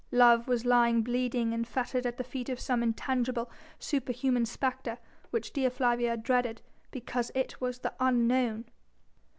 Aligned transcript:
Love 0.13 0.47
was 0.47 0.65
lying 0.65 1.03
bleeding 1.03 1.53
and 1.53 1.67
fettered 1.67 2.07
at 2.07 2.17
the 2.17 2.23
feet 2.23 2.49
of 2.49 2.59
some 2.59 2.81
intangible, 2.81 3.51
superhuman 3.77 4.47
spectre 4.47 4.97
which 5.29 5.53
Dea 5.53 5.69
Flavia 5.69 6.17
dreaded 6.17 6.59
because 6.89 7.31
it 7.35 7.61
was 7.61 7.77
the 7.77 7.93
Unknown. 7.99 8.65